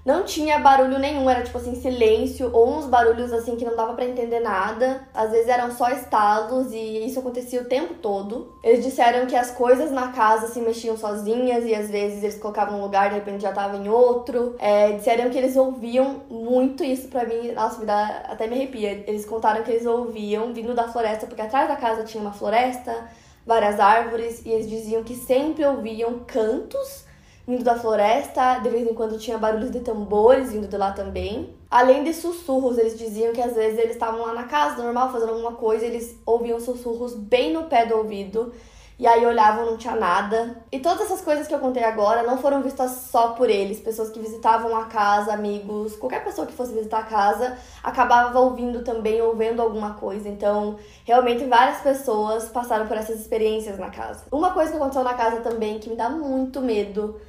não 0.05 0.25
tinha 0.25 0.59
barulho 0.59 0.99
nenhum, 0.99 1.29
era 1.29 1.43
tipo 1.43 1.57
assim, 1.57 1.75
silêncio, 1.75 2.49
ou 2.51 2.77
uns 2.77 2.85
barulhos 2.87 3.31
assim 3.31 3.55
que 3.55 3.63
não 3.63 3.75
dava 3.75 3.93
para 3.93 4.03
entender 4.03 4.41
nada. 4.41 5.07
Às 5.13 5.31
vezes 5.31 5.47
eram 5.47 5.71
só 5.71 5.89
estalos 5.89 6.73
e 6.73 7.05
isso 7.05 7.19
acontecia 7.19 7.61
o 7.61 7.65
tempo 7.65 7.93
todo. 7.95 8.53
Eles 8.61 8.83
disseram 8.83 9.25
que 9.25 9.35
as 9.35 9.51
coisas 9.51 9.91
na 9.91 10.09
casa 10.09 10.47
se 10.47 10.59
mexiam 10.59 10.97
sozinhas 10.97 11.63
e 11.65 11.73
às 11.73 11.89
vezes 11.89 12.21
eles 12.21 12.37
colocavam 12.37 12.79
um 12.79 12.81
lugar 12.81 13.09
de 13.09 13.15
repente 13.15 13.43
já 13.43 13.53
tava 13.53 13.77
em 13.77 13.87
outro. 13.87 14.55
É, 14.59 14.91
disseram 14.91 15.29
que 15.29 15.37
eles 15.37 15.55
ouviam 15.55 16.21
muito 16.29 16.83
isso 16.83 17.07
pra 17.07 17.23
mim, 17.25 17.53
nossa, 17.53 17.79
me 17.79 17.85
dá, 17.85 18.23
até 18.27 18.45
me 18.45 18.55
arrepia. 18.55 19.05
Eles 19.07 19.25
contaram 19.25 19.63
que 19.63 19.71
eles 19.71 19.85
ouviam 19.85 20.53
vindo 20.53 20.73
da 20.73 20.89
floresta, 20.89 21.27
porque 21.27 21.41
atrás 21.41 21.69
da 21.69 21.77
casa 21.77 22.03
tinha 22.03 22.21
uma 22.21 22.33
floresta, 22.33 23.09
várias 23.45 23.79
árvores, 23.79 24.45
e 24.45 24.49
eles 24.49 24.69
diziam 24.69 25.01
que 25.01 25.15
sempre 25.15 25.65
ouviam 25.65 26.19
cantos 26.27 27.05
vindo 27.47 27.63
da 27.63 27.77
floresta, 27.77 28.59
de 28.59 28.69
vez 28.69 28.87
em 28.87 28.93
quando 28.93 29.17
tinha 29.17 29.37
barulhos 29.37 29.71
de 29.71 29.81
tambores 29.81 30.51
vindo 30.51 30.67
de 30.67 30.77
lá 30.77 30.91
também. 30.91 31.53
Além 31.69 32.03
de 32.03 32.13
sussurros, 32.13 32.77
eles 32.77 32.97
diziam 32.97 33.33
que 33.33 33.41
às 33.41 33.53
vezes 33.53 33.79
eles 33.79 33.93
estavam 33.93 34.21
lá 34.21 34.33
na 34.33 34.43
casa, 34.43 34.81
normal, 34.81 35.11
fazendo 35.11 35.31
alguma 35.31 35.53
coisa, 35.53 35.85
eles 35.85 36.17
ouviam 36.25 36.59
sussurros 36.59 37.13
bem 37.13 37.51
no 37.51 37.63
pé 37.63 37.85
do 37.85 37.97
ouvido. 37.97 38.53
E 38.99 39.07
aí 39.07 39.25
olhavam, 39.25 39.65
não 39.65 39.75
tinha 39.75 39.95
nada. 39.95 40.63
E 40.71 40.79
todas 40.79 41.01
essas 41.01 41.19
coisas 41.19 41.47
que 41.47 41.53
eu 41.53 41.59
contei 41.59 41.83
agora 41.83 42.21
não 42.23 42.37
foram 42.37 42.61
vistas 42.61 42.91
só 43.11 43.29
por 43.29 43.49
eles. 43.49 43.79
Pessoas 43.79 44.11
que 44.11 44.19
visitavam 44.19 44.75
a 44.77 44.85
casa, 44.85 45.33
amigos, 45.33 45.95
qualquer 45.95 46.23
pessoa 46.23 46.45
que 46.45 46.53
fosse 46.53 46.73
visitar 46.73 46.99
a 46.99 47.03
casa, 47.03 47.57
acabava 47.81 48.39
ouvindo 48.39 48.83
também 48.83 49.19
ou 49.19 49.35
vendo 49.35 49.61
alguma 49.61 49.95
coisa. 49.95 50.29
Então, 50.29 50.77
realmente 51.03 51.43
várias 51.45 51.81
pessoas 51.81 52.45
passaram 52.49 52.87
por 52.87 52.95
essas 52.95 53.19
experiências 53.19 53.79
na 53.79 53.89
casa. 53.89 54.25
Uma 54.31 54.53
coisa 54.53 54.71
que 54.71 54.77
aconteceu 54.77 55.03
na 55.03 55.15
casa 55.15 55.41
também 55.41 55.79
que 55.79 55.89
me 55.89 55.95
dá 55.95 56.09
muito 56.09 56.61
medo 56.61 57.19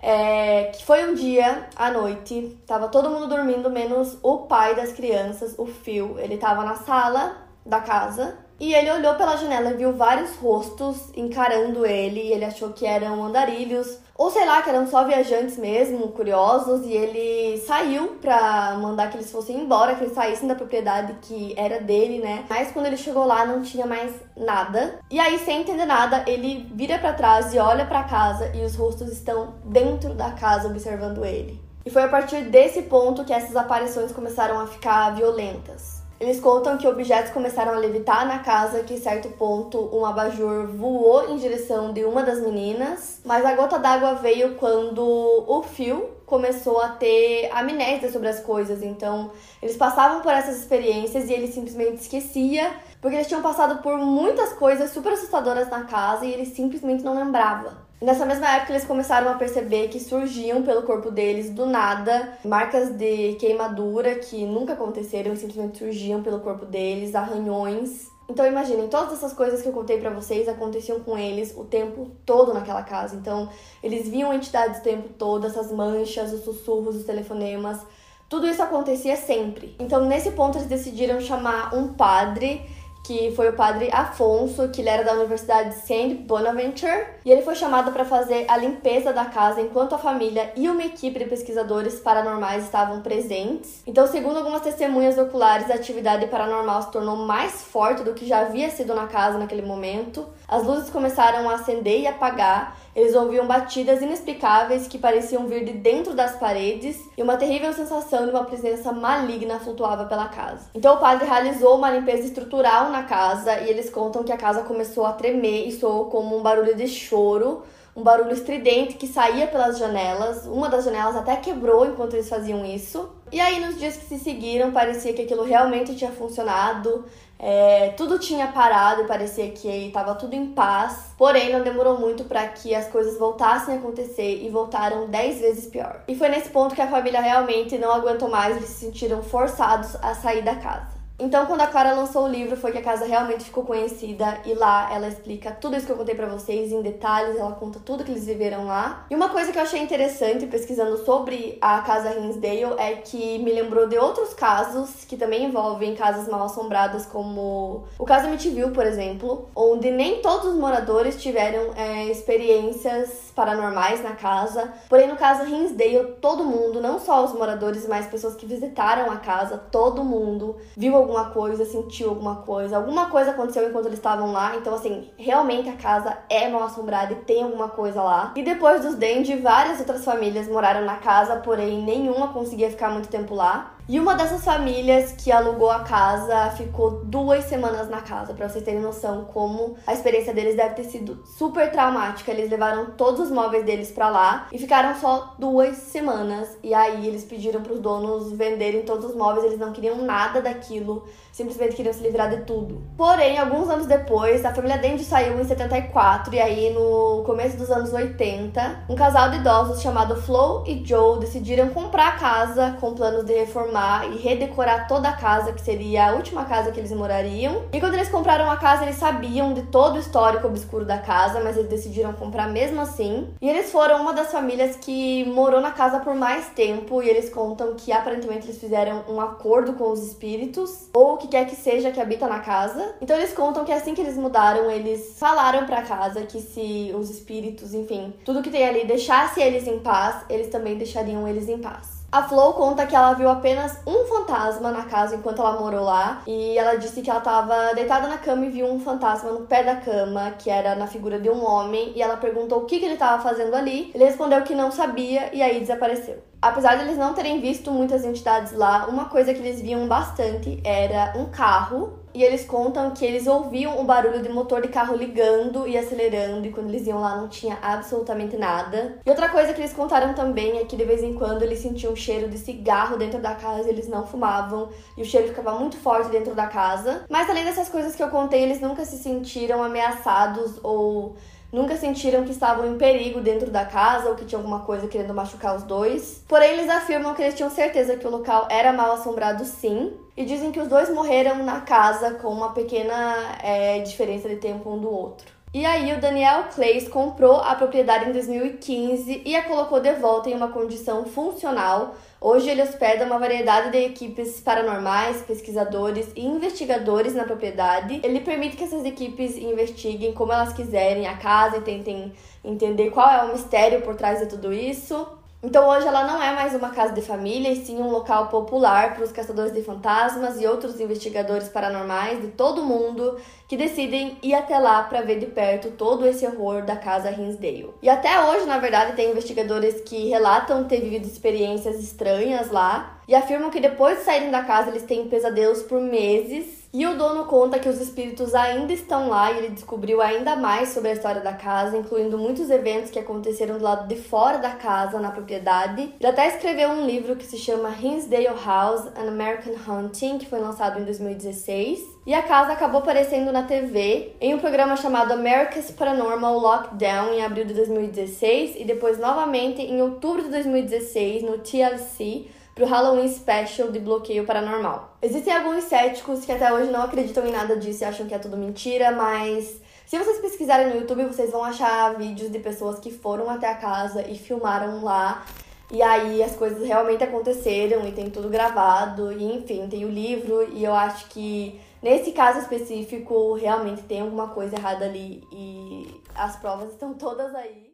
é, 0.00 0.64
que 0.74 0.84
foi 0.84 1.08
um 1.10 1.14
dia 1.14 1.68
à 1.76 1.90
noite, 1.90 2.56
tava 2.66 2.88
todo 2.88 3.10
mundo 3.10 3.28
dormindo, 3.28 3.68
menos 3.68 4.16
o 4.22 4.38
pai 4.38 4.74
das 4.74 4.92
crianças, 4.92 5.54
o 5.58 5.66
Phil. 5.66 6.18
Ele 6.18 6.36
tava 6.36 6.64
na 6.64 6.76
sala 6.76 7.36
da 7.66 7.80
casa 7.80 8.36
e 8.60 8.74
ele 8.74 8.90
olhou 8.90 9.14
pela 9.14 9.36
janela 9.36 9.70
e 9.70 9.76
viu 9.76 9.92
vários 9.92 10.36
rostos 10.36 11.10
encarando 11.16 11.84
ele. 11.84 12.20
E 12.20 12.32
ele 12.32 12.44
achou 12.44 12.72
que 12.72 12.86
eram 12.86 13.24
andarilhos, 13.24 13.98
ou 14.18 14.32
sei 14.32 14.44
lá, 14.44 14.60
que 14.60 14.68
eram 14.68 14.84
só 14.88 15.04
viajantes 15.04 15.56
mesmo, 15.56 16.08
curiosos. 16.08 16.84
E 16.84 16.92
ele 16.92 17.56
saiu 17.58 18.16
pra 18.20 18.76
mandar 18.76 19.10
que 19.10 19.16
eles 19.16 19.30
fossem 19.30 19.60
embora, 19.60 19.94
que 19.94 20.02
eles 20.02 20.14
saíssem 20.14 20.48
da 20.48 20.56
propriedade 20.56 21.14
que 21.22 21.54
era 21.56 21.80
dele, 21.80 22.18
né? 22.18 22.44
Mas 22.50 22.72
quando 22.72 22.86
ele 22.86 22.96
chegou 22.96 23.24
lá, 23.24 23.46
não 23.46 23.62
tinha 23.62 23.86
mais 23.86 24.12
nada. 24.36 24.98
E 25.08 25.20
aí, 25.20 25.38
sem 25.38 25.60
entender 25.60 25.86
nada, 25.86 26.24
ele 26.26 26.68
vira 26.74 26.98
para 26.98 27.12
trás 27.12 27.54
e 27.54 27.60
olha 27.60 27.86
para 27.86 28.02
casa 28.02 28.50
e 28.56 28.64
os 28.64 28.74
rostos 28.74 29.12
estão 29.12 29.54
dentro 29.64 30.12
da 30.14 30.32
casa 30.32 30.66
observando 30.66 31.24
ele. 31.24 31.60
E 31.86 31.90
foi 31.90 32.02
a 32.02 32.08
partir 32.08 32.42
desse 32.50 32.82
ponto 32.82 33.24
que 33.24 33.32
essas 33.32 33.54
aparições 33.54 34.10
começaram 34.10 34.58
a 34.58 34.66
ficar 34.66 35.14
violentas. 35.14 35.97
Eles 36.20 36.40
contam 36.40 36.76
que 36.76 36.88
objetos 36.88 37.30
começaram 37.30 37.74
a 37.74 37.78
levitar 37.78 38.26
na 38.26 38.40
casa, 38.40 38.82
que 38.82 38.94
em 38.94 39.00
certo 39.00 39.28
ponto 39.28 39.78
um 39.96 40.04
abajur 40.04 40.66
voou 40.66 41.30
em 41.30 41.36
direção 41.36 41.92
de 41.92 42.04
uma 42.04 42.24
das 42.24 42.40
meninas, 42.40 43.20
mas 43.24 43.44
a 43.44 43.54
gota 43.54 43.78
d'água 43.78 44.14
veio 44.14 44.56
quando 44.56 45.00
o 45.00 45.62
Phil 45.62 46.10
começou 46.26 46.80
a 46.80 46.88
ter 46.88 47.48
amnésia 47.52 48.10
sobre 48.10 48.28
as 48.28 48.40
coisas. 48.40 48.82
Então, 48.82 49.30
eles 49.62 49.76
passavam 49.76 50.20
por 50.20 50.32
essas 50.32 50.58
experiências 50.58 51.30
e 51.30 51.32
ele 51.32 51.46
simplesmente 51.46 52.02
esquecia, 52.02 52.68
porque 53.00 53.16
eles 53.16 53.28
tinham 53.28 53.40
passado 53.40 53.80
por 53.80 53.96
muitas 53.98 54.52
coisas 54.54 54.90
super 54.90 55.12
assustadoras 55.12 55.70
na 55.70 55.84
casa 55.84 56.26
e 56.26 56.32
ele 56.32 56.46
simplesmente 56.46 57.04
não 57.04 57.14
lembrava. 57.14 57.87
Nessa 58.00 58.24
mesma 58.24 58.48
época, 58.54 58.72
eles 58.72 58.84
começaram 58.84 59.28
a 59.28 59.34
perceber 59.34 59.88
que 59.88 59.98
surgiam 59.98 60.62
pelo 60.62 60.82
corpo 60.82 61.10
deles 61.10 61.50
do 61.50 61.66
nada 61.66 62.38
marcas 62.44 62.90
de 62.90 63.34
queimadura 63.34 64.14
que 64.14 64.44
nunca 64.46 64.74
aconteceram 64.74 65.34
simplesmente 65.34 65.78
surgiam 65.78 66.22
pelo 66.22 66.38
corpo 66.38 66.64
deles, 66.64 67.16
arranhões. 67.16 68.06
Então 68.28 68.46
imaginem, 68.46 68.88
todas 68.88 69.14
essas 69.14 69.32
coisas 69.32 69.62
que 69.62 69.68
eu 69.68 69.72
contei 69.72 69.98
para 69.98 70.10
vocês 70.10 70.48
aconteciam 70.48 71.00
com 71.00 71.18
eles 71.18 71.52
o 71.56 71.64
tempo 71.64 72.10
todo 72.24 72.54
naquela 72.54 72.82
casa. 72.82 73.16
Então, 73.16 73.48
eles 73.82 74.08
viam 74.08 74.32
entidades 74.32 74.78
o 74.78 74.82
tempo 74.82 75.08
todo, 75.14 75.46
essas 75.46 75.72
manchas, 75.72 76.32
os 76.32 76.44
sussurros, 76.44 76.94
os 76.94 77.04
telefonemas, 77.04 77.80
tudo 78.28 78.46
isso 78.46 78.62
acontecia 78.62 79.16
sempre. 79.16 79.74
Então, 79.78 80.04
nesse 80.04 80.32
ponto 80.32 80.58
eles 80.58 80.68
decidiram 80.68 81.20
chamar 81.20 81.74
um 81.74 81.94
padre 81.94 82.60
que 83.08 83.32
foi 83.34 83.48
o 83.48 83.54
padre 83.54 83.88
Afonso, 83.90 84.68
que 84.68 84.82
ele 84.82 84.90
era 84.90 85.02
da 85.02 85.14
Universidade 85.14 85.74
St. 85.76 86.12
Bonaventure, 86.26 87.06
e 87.24 87.30
ele 87.30 87.40
foi 87.40 87.54
chamado 87.54 87.90
para 87.90 88.04
fazer 88.04 88.44
a 88.46 88.54
limpeza 88.58 89.14
da 89.14 89.24
casa 89.24 89.62
enquanto 89.62 89.94
a 89.94 89.98
família 89.98 90.52
e 90.54 90.68
uma 90.68 90.84
equipe 90.84 91.18
de 91.18 91.24
pesquisadores 91.24 92.00
paranormais 92.00 92.64
estavam 92.64 93.00
presentes. 93.00 93.82
Então, 93.86 94.06
segundo 94.06 94.36
algumas 94.36 94.60
testemunhas 94.60 95.16
oculares, 95.16 95.70
a 95.70 95.74
atividade 95.76 96.26
paranormal 96.26 96.82
se 96.82 96.90
tornou 96.90 97.16
mais 97.16 97.62
forte 97.62 98.02
do 98.02 98.12
que 98.12 98.26
já 98.26 98.40
havia 98.40 98.68
sido 98.68 98.94
na 98.94 99.06
casa 99.06 99.38
naquele 99.38 99.62
momento. 99.62 100.26
As 100.46 100.62
luzes 100.66 100.90
começaram 100.90 101.48
a 101.48 101.54
acender 101.54 102.00
e 102.00 102.06
apagar, 102.06 102.76
eles 102.98 103.14
ouviam 103.14 103.46
batidas 103.46 104.02
inexplicáveis 104.02 104.88
que 104.88 104.98
pareciam 104.98 105.46
vir 105.46 105.64
de 105.64 105.72
dentro 105.72 106.14
das 106.14 106.34
paredes 106.34 107.00
e 107.16 107.22
uma 107.22 107.36
terrível 107.36 107.72
sensação 107.72 108.24
de 108.24 108.30
uma 108.32 108.42
presença 108.42 108.90
maligna 108.90 109.60
flutuava 109.60 110.06
pela 110.06 110.26
casa. 110.26 110.68
Então 110.74 110.96
o 110.96 110.98
padre 110.98 111.24
realizou 111.24 111.76
uma 111.76 111.92
limpeza 111.92 112.26
estrutural 112.26 112.90
na 112.90 113.04
casa 113.04 113.60
e 113.60 113.70
eles 113.70 113.88
contam 113.88 114.24
que 114.24 114.32
a 114.32 114.36
casa 114.36 114.62
começou 114.62 115.06
a 115.06 115.12
tremer 115.12 115.68
e 115.68 115.72
soou 115.72 116.06
como 116.06 116.36
um 116.36 116.42
barulho 116.42 116.74
de 116.74 116.88
choro 116.88 117.62
um 117.98 118.02
barulho 118.04 118.32
estridente 118.32 118.94
que 118.94 119.08
saía 119.08 119.48
pelas 119.48 119.76
janelas. 119.76 120.46
Uma 120.46 120.68
das 120.68 120.84
janelas 120.84 121.16
até 121.16 121.34
quebrou 121.34 121.84
enquanto 121.84 122.14
eles 122.14 122.28
faziam 122.28 122.64
isso. 122.64 123.10
E 123.32 123.40
aí, 123.40 123.58
nos 123.58 123.76
dias 123.76 123.96
que 123.96 124.04
se 124.04 124.20
seguiram, 124.20 124.70
parecia 124.70 125.12
que 125.12 125.22
aquilo 125.22 125.42
realmente 125.42 125.96
tinha 125.96 126.12
funcionado. 126.12 127.04
É, 127.38 127.90
tudo 127.90 128.18
tinha 128.18 128.48
parado 128.48 129.02
e 129.02 129.06
parecia 129.06 129.50
que 129.50 129.68
estava 129.68 130.14
tudo 130.14 130.34
em 130.34 130.46
paz. 130.46 131.12
Porém, 131.16 131.52
não 131.52 131.62
demorou 131.62 131.98
muito 131.98 132.24
para 132.24 132.46
que 132.48 132.74
as 132.74 132.88
coisas 132.88 133.18
voltassem 133.18 133.74
a 133.74 133.78
acontecer 133.78 134.44
e 134.44 134.48
voltaram 134.48 135.08
dez 135.08 135.40
vezes 135.40 135.66
pior. 135.66 136.02
E 136.08 136.16
foi 136.16 136.28
nesse 136.28 136.50
ponto 136.50 136.74
que 136.74 136.82
a 136.82 136.88
família 136.88 137.20
realmente 137.20 137.78
não 137.78 137.92
aguentou 137.92 138.28
mais, 138.28 138.56
eles 138.56 138.68
se 138.68 138.86
sentiram 138.86 139.22
forçados 139.22 139.94
a 140.02 140.14
sair 140.14 140.42
da 140.42 140.56
casa. 140.56 140.97
Então, 141.20 141.46
quando 141.46 141.62
a 141.62 141.66
Clara 141.66 141.94
lançou 141.94 142.24
o 142.24 142.28
livro, 142.28 142.56
foi 142.56 142.70
que 142.70 142.78
a 142.78 142.82
casa 142.82 143.04
realmente 143.04 143.42
ficou 143.42 143.64
conhecida 143.64 144.38
e 144.46 144.54
lá 144.54 144.88
ela 144.94 145.08
explica 145.08 145.50
tudo 145.50 145.76
isso 145.76 145.84
que 145.84 145.90
eu 145.90 145.96
contei 145.96 146.14
para 146.14 146.28
vocês 146.28 146.70
em 146.70 146.80
detalhes, 146.80 147.36
ela 147.36 147.52
conta 147.52 147.80
tudo 147.84 148.04
que 148.04 148.12
eles 148.12 148.24
viveram 148.24 148.66
lá. 148.66 149.04
E 149.10 149.16
uma 149.16 149.28
coisa 149.28 149.50
que 149.50 149.58
eu 149.58 149.62
achei 149.62 149.82
interessante 149.82 150.46
pesquisando 150.46 150.96
sobre 151.04 151.58
a 151.60 151.80
casa 151.80 152.16
Hinsdale 152.16 152.74
é 152.78 152.92
que 152.92 153.38
me 153.40 153.52
lembrou 153.52 153.88
de 153.88 153.98
outros 153.98 154.32
casos 154.32 155.04
que 155.08 155.16
também 155.16 155.46
envolvem 155.46 155.96
casas 155.96 156.28
mal 156.28 156.44
assombradas, 156.44 157.04
como 157.04 157.84
o 157.98 158.04
caso 158.04 158.28
Amityville, 158.28 158.70
por 158.70 158.86
exemplo, 158.86 159.48
onde 159.56 159.90
nem 159.90 160.22
todos 160.22 160.52
os 160.52 160.54
moradores 160.54 161.20
tiveram 161.20 161.72
é, 161.74 162.04
experiências 162.04 163.32
paranormais 163.34 164.04
na 164.04 164.12
casa. 164.12 164.72
Porém, 164.88 165.08
no 165.08 165.16
caso 165.16 165.52
Hinsdale, 165.52 166.14
todo 166.20 166.44
mundo, 166.44 166.80
não 166.80 167.00
só 167.00 167.24
os 167.24 167.32
moradores, 167.32 167.88
mas 167.88 168.06
pessoas 168.06 168.36
que 168.36 168.46
visitaram 168.46 169.10
a 169.10 169.16
casa, 169.16 169.58
todo 169.58 170.04
mundo 170.04 170.56
viu 170.76 170.94
alguma 171.08 171.30
coisa, 171.30 171.64
sentiu 171.64 172.10
alguma 172.10 172.36
coisa, 172.36 172.76
alguma 172.76 173.06
coisa 173.08 173.30
aconteceu 173.30 173.66
enquanto 173.66 173.86
eles 173.86 173.98
estavam 173.98 174.30
lá. 174.30 174.56
Então, 174.56 174.74
assim, 174.74 175.10
realmente 175.16 175.68
a 175.68 175.76
casa 175.76 176.18
é 176.28 176.48
mal 176.48 176.64
assombrada 176.64 177.14
e 177.14 177.16
tem 177.16 177.42
alguma 177.42 177.68
coisa 177.68 178.02
lá. 178.02 178.32
E 178.36 178.42
depois 178.42 178.82
dos 178.82 178.94
Dendi, 178.94 179.36
várias 179.36 179.78
outras 179.80 180.04
famílias 180.04 180.46
moraram 180.46 180.84
na 180.84 180.96
casa, 180.96 181.36
porém 181.36 181.82
nenhuma 181.82 182.28
conseguia 182.28 182.70
ficar 182.70 182.90
muito 182.90 183.08
tempo 183.08 183.34
lá. 183.34 183.77
E 183.90 183.98
uma 183.98 184.14
dessas 184.14 184.44
famílias 184.44 185.12
que 185.12 185.32
alugou 185.32 185.70
a 185.70 185.80
casa 185.80 186.50
ficou 186.50 187.06
duas 187.06 187.44
semanas 187.44 187.88
na 187.88 188.02
casa, 188.02 188.34
para 188.34 188.46
vocês 188.46 188.62
terem 188.62 188.82
noção 188.82 189.24
como 189.24 189.76
a 189.86 189.94
experiência 189.94 190.34
deles 190.34 190.54
deve 190.54 190.74
ter 190.74 190.84
sido 190.84 191.24
super 191.24 191.72
traumática. 191.72 192.30
Eles 192.30 192.50
levaram 192.50 192.90
todos 192.98 193.18
os 193.18 193.30
móveis 193.30 193.64
deles 193.64 193.90
para 193.90 194.10
lá 194.10 194.46
e 194.52 194.58
ficaram 194.58 194.94
só 195.00 195.34
duas 195.38 195.78
semanas. 195.78 196.58
E 196.62 196.74
aí 196.74 197.06
eles 197.06 197.24
pediram 197.24 197.62
para 197.62 197.72
os 197.72 197.80
donos 197.80 198.30
venderem 198.30 198.82
todos 198.82 199.06
os 199.06 199.16
móveis, 199.16 199.46
eles 199.46 199.58
não 199.58 199.72
queriam 199.72 199.96
nada 199.96 200.42
daquilo, 200.42 201.06
simplesmente 201.32 201.74
queriam 201.74 201.94
se 201.94 202.02
livrar 202.02 202.28
de 202.28 202.42
tudo. 202.42 202.82
Porém, 202.94 203.38
alguns 203.38 203.70
anos 203.70 203.86
depois, 203.86 204.44
a 204.44 204.54
família 204.54 204.76
Dendi 204.76 205.02
saiu 205.02 205.40
em 205.40 205.44
74 205.46 206.34
e 206.34 206.38
aí 206.38 206.74
no 206.74 207.22
começo 207.24 207.56
dos 207.56 207.70
anos 207.70 207.94
80, 207.94 208.84
um 208.90 208.94
casal 208.94 209.30
de 209.30 209.38
idosos 209.38 209.80
chamado 209.80 210.14
Flo 210.14 210.62
e 210.66 210.84
Joe 210.84 211.18
decidiram 211.20 211.70
comprar 211.70 212.08
a 212.08 212.18
casa 212.18 212.76
com 212.78 212.92
planos 212.92 213.24
de 213.24 213.32
reformar 213.32 213.77
e 214.10 214.18
redecorar 214.18 214.86
toda 214.88 215.08
a 215.08 215.12
casa, 215.12 215.52
que 215.52 215.60
seria 215.60 216.08
a 216.08 216.12
última 216.12 216.44
casa 216.44 216.72
que 216.72 216.80
eles 216.80 216.92
morariam. 216.92 217.64
E 217.72 217.80
quando 217.80 217.94
eles 217.94 218.08
compraram 218.08 218.50
a 218.50 218.56
casa, 218.56 218.84
eles 218.84 218.96
sabiam 218.96 219.52
de 219.52 219.62
todo 219.62 219.96
o 219.96 219.98
histórico 219.98 220.46
obscuro 220.46 220.84
da 220.84 220.98
casa, 220.98 221.40
mas 221.40 221.56
eles 221.56 221.68
decidiram 221.68 222.12
comprar 222.12 222.48
mesmo 222.48 222.80
assim. 222.80 223.28
E 223.40 223.48
eles 223.48 223.70
foram 223.70 224.00
uma 224.00 224.12
das 224.12 224.32
famílias 224.32 224.76
que 224.76 225.24
morou 225.26 225.60
na 225.60 225.70
casa 225.70 226.00
por 226.00 226.14
mais 226.14 226.48
tempo, 226.48 227.02
e 227.02 227.08
eles 227.08 227.30
contam 227.30 227.74
que 227.74 227.92
aparentemente 227.92 228.46
eles 228.46 228.58
fizeram 228.58 229.04
um 229.08 229.20
acordo 229.20 229.74
com 229.74 229.90
os 229.90 230.02
espíritos, 230.02 230.88
ou 230.92 231.14
o 231.14 231.16
que 231.16 231.28
quer 231.28 231.46
que 231.46 231.56
seja 231.56 231.90
que 231.90 232.00
habita 232.00 232.26
na 232.26 232.40
casa. 232.40 232.94
Então 233.00 233.16
eles 233.16 233.32
contam 233.32 233.64
que 233.64 233.72
assim 233.72 233.94
que 233.94 234.00
eles 234.00 234.16
mudaram, 234.16 234.70
eles 234.70 235.18
falaram 235.18 235.66
pra 235.66 235.82
casa 235.82 236.22
que 236.22 236.40
se 236.40 236.92
os 236.98 237.10
espíritos, 237.10 237.74
enfim, 237.74 238.12
tudo 238.24 238.42
que 238.42 238.50
tem 238.50 238.66
ali 238.66 238.84
deixasse 238.84 239.40
eles 239.40 239.66
em 239.66 239.78
paz, 239.78 240.24
eles 240.28 240.48
também 240.48 240.76
deixariam 240.76 241.26
eles 241.26 241.48
em 241.48 241.58
paz. 241.58 241.97
A 242.10 242.22
Flo 242.22 242.54
conta 242.54 242.86
que 242.86 242.96
ela 242.96 243.12
viu 243.12 243.28
apenas 243.28 243.80
um 243.86 244.06
fantasma 244.06 244.70
na 244.70 244.84
casa 244.84 245.14
enquanto 245.14 245.42
ela 245.42 245.60
morou 245.60 245.84
lá. 245.84 246.22
E 246.26 246.56
ela 246.56 246.76
disse 246.76 247.02
que 247.02 247.10
ela 247.10 247.18
estava 247.18 247.74
deitada 247.74 248.08
na 248.08 248.16
cama 248.16 248.46
e 248.46 248.48
viu 248.48 248.66
um 248.66 248.80
fantasma 248.80 249.30
no 249.30 249.40
pé 249.40 249.62
da 249.62 249.76
cama, 249.76 250.30
que 250.38 250.48
era 250.48 250.74
na 250.74 250.86
figura 250.86 251.20
de 251.20 251.28
um 251.28 251.44
homem. 251.44 251.92
E 251.94 252.00
ela 252.00 252.16
perguntou 252.16 252.60
o 252.60 252.64
que, 252.64 252.78
que 252.78 252.86
ele 252.86 252.94
estava 252.94 253.22
fazendo 253.22 253.54
ali. 253.54 253.90
Ele 253.94 254.04
respondeu 254.04 254.40
que 254.40 254.54
não 254.54 254.72
sabia 254.72 255.28
e 255.34 255.42
aí 255.42 255.60
desapareceu. 255.60 256.22
Apesar 256.40 256.76
de 256.76 256.84
eles 256.84 256.96
não 256.96 257.12
terem 257.12 257.42
visto 257.42 257.70
muitas 257.70 258.02
entidades 258.06 258.52
lá, 258.52 258.86
uma 258.86 259.06
coisa 259.06 259.34
que 259.34 259.40
eles 259.40 259.60
viam 259.60 259.86
bastante 259.86 260.62
era 260.64 261.12
um 261.14 261.26
carro. 261.26 261.98
E 262.18 262.24
eles 262.24 262.44
contam 262.44 262.90
que 262.90 263.04
eles 263.04 263.28
ouviam 263.28 263.80
o 263.80 263.84
barulho 263.84 264.20
de 264.20 264.28
motor 264.28 264.60
de 264.60 264.66
carro 264.66 264.96
ligando 264.96 265.68
e 265.68 265.78
acelerando, 265.78 266.44
e 266.44 266.50
quando 266.50 266.68
eles 266.68 266.84
iam 266.84 266.98
lá 266.98 267.16
não 267.16 267.28
tinha 267.28 267.56
absolutamente 267.62 268.36
nada. 268.36 268.98
E 269.06 269.08
outra 269.08 269.28
coisa 269.28 269.52
que 269.52 269.60
eles 269.60 269.72
contaram 269.72 270.12
também 270.14 270.58
é 270.58 270.64
que 270.64 270.74
de 270.74 270.84
vez 270.84 271.00
em 271.00 271.14
quando 271.14 271.44
eles 271.44 271.60
sentiam 271.60 271.92
um 271.92 271.96
cheiro 271.96 272.28
de 272.28 272.36
cigarro 272.36 272.96
dentro 272.96 273.20
da 273.20 273.36
casa, 273.36 273.68
eles 273.68 273.86
não 273.86 274.04
fumavam, 274.04 274.68
e 274.96 275.02
o 275.02 275.04
cheiro 275.04 275.28
ficava 275.28 275.56
muito 275.56 275.76
forte 275.76 276.10
dentro 276.10 276.34
da 276.34 276.48
casa. 276.48 277.04
Mas 277.08 277.30
além 277.30 277.44
dessas 277.44 277.68
coisas 277.68 277.94
que 277.94 278.02
eu 278.02 278.08
contei, 278.08 278.42
eles 278.42 278.60
nunca 278.60 278.84
se 278.84 278.98
sentiram 278.98 279.62
ameaçados 279.62 280.58
ou 280.64 281.14
nunca 281.52 281.76
sentiram 281.76 282.24
que 282.24 282.30
estavam 282.30 282.66
em 282.66 282.76
perigo 282.76 283.20
dentro 283.20 283.50
da 283.50 283.64
casa 283.64 284.08
ou 284.08 284.14
que 284.14 284.24
tinha 284.24 284.38
alguma 284.38 284.60
coisa 284.60 284.86
querendo 284.86 285.14
machucar 285.14 285.56
os 285.56 285.62
dois. 285.62 286.22
Porém, 286.28 286.52
eles 286.52 286.68
afirmam 286.68 287.14
que 287.14 287.22
eles 287.22 287.34
tinham 287.34 287.50
certeza 287.50 287.96
que 287.96 288.06
o 288.06 288.10
local 288.10 288.46
era 288.50 288.72
mal 288.72 288.92
assombrado 288.92 289.44
sim. 289.44 289.92
E 290.16 290.24
dizem 290.24 290.50
que 290.50 290.60
os 290.60 290.68
dois 290.68 290.90
morreram 290.90 291.44
na 291.44 291.60
casa 291.60 292.14
com 292.14 292.28
uma 292.28 292.52
pequena 292.52 293.14
é, 293.42 293.78
diferença 293.80 294.28
de 294.28 294.36
tempo 294.36 294.70
um 294.70 294.78
do 294.78 294.90
outro. 294.90 295.38
E 295.54 295.64
aí 295.64 295.94
o 295.94 296.00
Daniel 296.00 296.44
Clays 296.54 296.88
comprou 296.88 297.36
a 297.36 297.54
propriedade 297.54 298.10
em 298.10 298.12
2015 298.12 299.22
e 299.24 299.34
a 299.34 299.44
colocou 299.44 299.80
de 299.80 299.92
volta 299.94 300.28
em 300.28 300.34
uma 300.34 300.48
condição 300.48 301.06
funcional. 301.06 301.94
Hoje 302.20 302.50
ele 302.50 302.62
hospeda 302.62 303.04
uma 303.04 303.16
variedade 303.16 303.70
de 303.70 303.78
equipes 303.78 304.40
paranormais, 304.40 305.22
pesquisadores 305.22 306.08
e 306.16 306.26
investigadores 306.26 307.14
na 307.14 307.22
propriedade. 307.22 308.00
Ele 308.02 308.18
permite 308.20 308.56
que 308.56 308.64
essas 308.64 308.84
equipes 308.84 309.36
investiguem 309.36 310.12
como 310.12 310.32
elas 310.32 310.52
quiserem 310.52 311.06
a 311.06 311.16
casa 311.16 311.58
e 311.58 311.60
tentem 311.60 312.12
entender 312.44 312.90
qual 312.90 313.08
é 313.08 313.24
o 313.24 313.32
mistério 313.32 313.82
por 313.82 313.94
trás 313.94 314.18
de 314.18 314.26
tudo 314.26 314.52
isso. 314.52 315.17
Então 315.40 315.68
hoje 315.68 315.86
ela 315.86 316.02
não 316.02 316.20
é 316.20 316.34
mais 316.34 316.52
uma 316.52 316.70
casa 316.70 316.92
de 316.92 317.00
família, 317.00 317.48
e 317.52 317.64
sim 317.64 317.80
um 317.80 317.90
local 317.90 318.26
popular 318.26 318.96
para 318.96 319.04
os 319.04 319.12
caçadores 319.12 319.52
de 319.52 319.62
fantasmas 319.62 320.40
e 320.40 320.46
outros 320.46 320.80
investigadores 320.80 321.48
paranormais 321.48 322.20
de 322.20 322.26
todo 322.26 322.64
mundo 322.64 323.16
que 323.46 323.56
decidem 323.56 324.18
ir 324.20 324.34
até 324.34 324.58
lá 324.58 324.82
para 324.82 325.00
ver 325.00 325.20
de 325.20 325.26
perto 325.26 325.70
todo 325.70 326.04
esse 326.04 326.26
horror 326.26 326.64
da 326.64 326.74
casa 326.74 327.12
Hinsdale. 327.12 327.72
E 327.80 327.88
até 327.88 328.20
hoje, 328.20 328.46
na 328.46 328.58
verdade, 328.58 328.96
tem 328.96 329.12
investigadores 329.12 329.80
que 329.82 330.08
relatam 330.08 330.64
ter 330.64 330.80
vivido 330.80 331.06
experiências 331.06 331.78
estranhas 331.78 332.50
lá 332.50 332.98
e 333.06 333.14
afirmam 333.14 333.48
que 333.48 333.60
depois 333.60 333.98
de 333.98 334.04
saírem 334.04 334.32
da 334.32 334.42
casa 334.42 334.70
eles 334.70 334.82
têm 334.82 335.08
pesadelos 335.08 335.62
por 335.62 335.80
meses 335.80 336.57
e 336.72 336.86
o 336.86 336.96
dono 336.96 337.24
conta 337.24 337.58
que 337.58 337.68
os 337.68 337.80
espíritos 337.80 338.34
ainda 338.34 338.72
estão 338.72 339.08
lá 339.08 339.32
e 339.32 339.38
ele 339.38 339.48
descobriu 339.48 340.02
ainda 340.02 340.36
mais 340.36 340.68
sobre 340.68 340.90
a 340.90 340.92
história 340.92 341.22
da 341.22 341.32
casa, 341.32 341.76
incluindo 341.76 342.18
muitos 342.18 342.50
eventos 342.50 342.90
que 342.90 342.98
aconteceram 342.98 343.56
do 343.56 343.64
lado 343.64 343.88
de 343.88 343.96
fora 343.96 344.38
da 344.38 344.50
casa, 344.50 345.00
na 345.00 345.10
propriedade. 345.10 345.94
Ele 345.98 346.08
até 346.08 346.28
escreveu 346.28 346.68
um 346.68 346.84
livro 346.84 347.16
que 347.16 347.24
se 347.24 347.38
chama 347.38 347.70
Hinsdale 347.70 348.28
House, 348.44 348.86
An 348.96 349.08
American 349.08 349.54
Hunting, 349.66 350.18
que 350.18 350.26
foi 350.26 350.40
lançado 350.40 350.78
em 350.78 350.84
2016. 350.84 351.98
E 352.06 352.14
a 352.14 352.22
casa 352.22 352.52
acabou 352.52 352.80
aparecendo 352.80 353.32
na 353.32 353.42
TV 353.42 354.14
em 354.20 354.34
um 354.34 354.38
programa 354.38 354.76
chamado 354.76 355.12
America's 355.12 355.70
Paranormal 355.70 356.38
Lockdown 356.38 357.12
em 357.12 357.22
abril 357.22 357.44
de 357.44 357.54
2016 357.54 358.56
e 358.58 358.64
depois 358.64 358.98
novamente 358.98 359.62
em 359.62 359.80
outubro 359.82 360.22
de 360.22 360.30
2016 360.30 361.22
no 361.22 361.38
TLC 361.38 362.26
para 362.58 362.66
o 362.66 362.68
Halloween 362.68 363.08
Special 363.08 363.70
de 363.70 363.78
bloqueio 363.78 364.26
paranormal. 364.26 364.96
Existem 365.00 365.32
alguns 365.32 365.62
céticos 365.62 366.24
que 366.24 366.32
até 366.32 366.52
hoje 366.52 366.72
não 366.72 366.82
acreditam 366.82 367.24
em 367.24 367.30
nada 367.30 367.56
disso 367.56 367.84
e 367.84 367.86
acham 367.86 368.08
que 368.08 368.14
é 368.14 368.18
tudo 368.18 368.36
mentira, 368.36 368.90
mas 368.90 369.60
se 369.86 369.96
vocês 369.96 370.18
pesquisarem 370.18 370.68
no 370.68 370.80
YouTube, 370.80 371.04
vocês 371.04 371.30
vão 371.30 371.44
achar 371.44 371.94
vídeos 371.94 372.32
de 372.32 372.40
pessoas 372.40 372.80
que 372.80 372.90
foram 372.90 373.30
até 373.30 373.48
a 373.48 373.54
casa 373.54 374.02
e 374.08 374.18
filmaram 374.18 374.82
lá. 374.82 375.24
E 375.70 375.80
aí 375.80 376.20
as 376.20 376.34
coisas 376.34 376.66
realmente 376.66 377.04
aconteceram 377.04 377.86
e 377.86 377.92
tem 377.92 378.10
tudo 378.10 378.28
gravado, 378.28 379.12
e 379.12 379.36
enfim, 379.36 379.68
tem 379.68 379.84
o 379.84 379.88
livro, 379.88 380.50
e 380.52 380.64
eu 380.64 380.74
acho 380.74 381.06
que 381.10 381.60
nesse 381.80 382.10
caso 382.10 382.40
específico 382.40 383.34
realmente 383.34 383.82
tem 383.82 384.00
alguma 384.00 384.28
coisa 384.28 384.56
errada 384.56 384.84
ali 384.84 385.22
e 385.30 386.02
as 386.12 386.34
provas 386.36 386.72
estão 386.72 386.94
todas 386.94 387.32
aí. 387.36 387.67